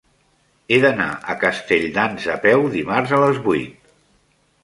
He 0.75 0.79
d'anar 0.85 1.09
a 1.33 1.35
Castelldans 1.43 2.25
a 2.35 2.37
peu 2.47 2.65
dimarts 2.79 3.15
a 3.17 3.19
les 3.25 3.43
vuit. 3.47 3.87